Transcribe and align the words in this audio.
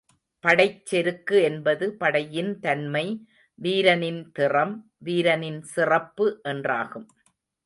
படைச்செருக்கு 0.43 1.41
என்பது 1.41 1.85
படையின் 1.93 2.59
தன்மை, 2.59 3.05
வீரனின் 3.59 4.31
திறம், 4.31 4.91
வீரனின் 4.97 5.61
சிறப்பு 5.61 6.41
என்றாகும். 6.43 7.07